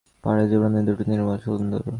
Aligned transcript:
পায়ে 0.23 0.45
জুতো 0.49 0.67
নেই, 0.67 0.83
দুটি 0.87 1.03
পা 1.03 1.09
নির্মল 1.11 1.37
সুন্দর। 1.45 1.81